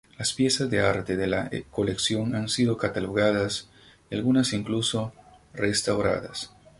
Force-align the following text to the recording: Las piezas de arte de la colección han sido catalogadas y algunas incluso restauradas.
Las 0.17 0.33
piezas 0.33 0.67
de 0.71 0.79
arte 0.79 1.15
de 1.15 1.27
la 1.27 1.51
colección 1.69 2.33
han 2.33 2.49
sido 2.49 2.75
catalogadas 2.75 3.69
y 4.09 4.15
algunas 4.15 4.51
incluso 4.51 5.13
restauradas. 5.53 6.51